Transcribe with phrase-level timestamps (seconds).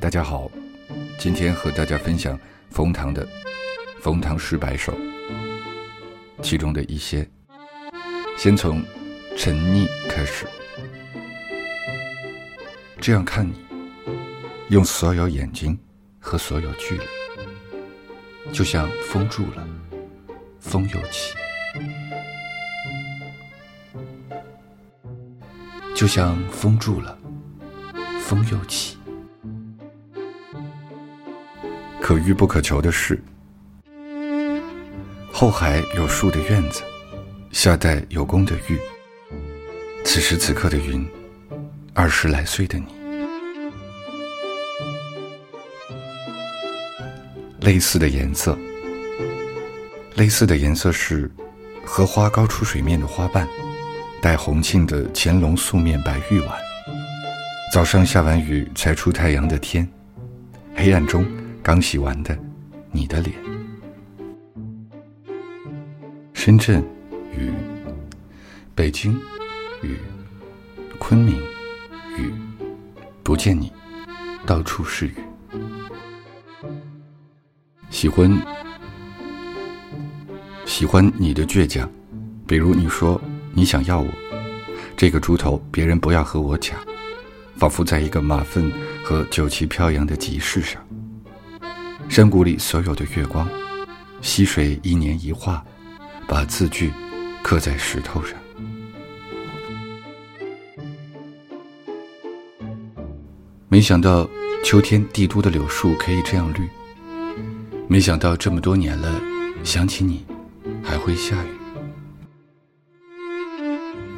[0.00, 0.50] 大家好，
[1.16, 2.36] 今天和大家分享
[2.70, 3.24] 冯唐的
[4.00, 4.92] 《冯唐诗百首》，
[6.42, 7.28] 其中的一些，
[8.36, 8.82] 先从
[9.36, 10.44] 沉溺开始。
[13.00, 13.64] 这样看你，
[14.70, 15.78] 用所有眼睛
[16.18, 17.04] 和所有距离，
[18.52, 19.68] 就像封住了，
[20.58, 21.34] 风又起，
[25.94, 27.17] 就像封住了，
[28.28, 28.94] 风又起。
[31.98, 33.18] 可遇不可求的事。
[35.32, 36.82] 后海有树的院子，
[37.52, 38.78] 下代有宫的玉。
[40.04, 41.08] 此时此刻的云，
[41.94, 42.84] 二十来岁的你。
[47.60, 48.58] 类似的颜色，
[50.16, 51.30] 类似的颜色是
[51.82, 53.48] 荷花高出水面的花瓣，
[54.20, 56.67] 带红沁的乾隆素面白玉碗。
[57.70, 59.86] 早上下完雨才出太阳的天，
[60.74, 61.24] 黑暗中。
[61.62, 62.36] 刚洗完的，
[62.90, 63.36] 你的脸。
[66.32, 66.82] 深圳
[67.36, 67.52] 雨，
[68.74, 69.12] 北京
[69.82, 69.98] 雨，
[70.98, 71.36] 昆明
[72.16, 72.32] 雨，
[73.22, 73.70] 不见你，
[74.46, 75.14] 到处是雨。
[77.90, 78.30] 喜欢
[80.64, 81.86] 喜欢你的倔强，
[82.46, 83.20] 比如你说
[83.52, 84.08] 你想要我，
[84.96, 86.78] 这个猪头别人不要和我抢，
[87.58, 88.72] 仿佛在一个马粪
[89.04, 90.80] 和酒旗飘扬的集市上。
[92.08, 93.48] 山谷里所有的月光，
[94.22, 95.62] 溪水一年一画，
[96.28, 96.92] 把字句
[97.42, 98.38] 刻在石头上。
[103.68, 104.26] 没想到
[104.64, 106.68] 秋天帝都的柳树可以这样绿。
[107.88, 109.20] 没想到这么多年了，
[109.64, 110.24] 想起你
[110.80, 111.48] 还会下雨。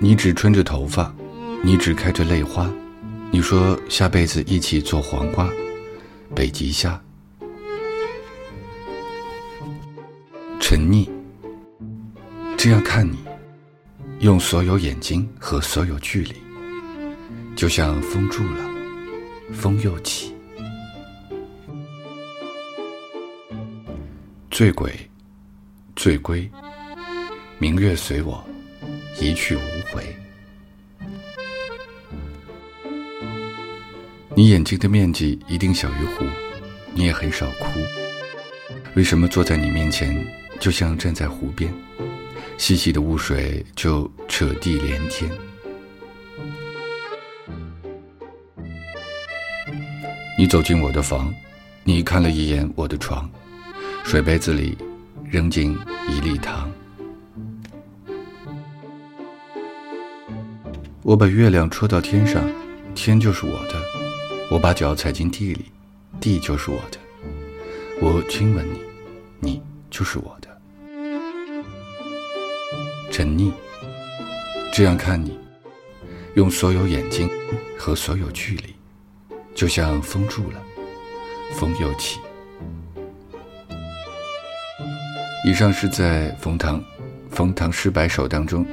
[0.00, 1.14] 你只穿着头发，
[1.62, 2.72] 你只开着泪花。
[3.36, 5.46] 你说下辈子一起做黄瓜，
[6.34, 6.98] 北极虾。
[10.58, 11.06] 沉溺，
[12.56, 13.18] 这样看你，
[14.20, 16.32] 用所有眼睛和所有距离，
[17.54, 18.70] 就像风住了，
[19.52, 20.34] 风又起。
[24.50, 24.90] 醉鬼，
[25.94, 26.50] 醉归，
[27.58, 28.42] 明月随我，
[29.20, 29.60] 一去无
[29.92, 30.02] 回。
[34.38, 36.22] 你眼睛的面积一定小于湖，
[36.92, 37.80] 你也很少哭，
[38.94, 40.14] 为什么坐在你面前？
[40.60, 41.72] 就像站在湖边，
[42.58, 45.30] 细细的雾水就扯地连天。
[50.38, 51.34] 你走进我的房，
[51.82, 53.30] 你看了一眼我的床，
[54.04, 54.76] 水杯子里
[55.24, 55.74] 扔进
[56.10, 56.70] 一粒糖。
[61.02, 62.46] 我把月亮戳到天上，
[62.94, 63.95] 天就是我的；
[64.48, 65.66] 我把脚踩进地里，
[66.20, 66.98] 地就是我的。
[68.00, 68.80] 我亲吻你，
[69.40, 70.48] 你就是我的。
[73.10, 73.50] 沉溺，
[74.72, 75.38] 这样看你，
[76.34, 77.28] 用所有眼睛
[77.76, 78.74] 和所有距离，
[79.54, 80.62] 就像封住了，
[81.54, 82.20] 风又起。
[85.44, 86.80] 以上是在冯唐
[87.30, 88.66] 《冯唐诗百首》当中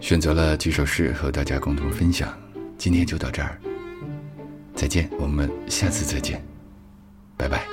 [0.00, 2.36] 选择了几首诗和大家共同分享。
[2.78, 3.60] 今天就到这儿，
[4.80, 6.42] 再见，我们下次再见，
[7.36, 7.66] 拜拜。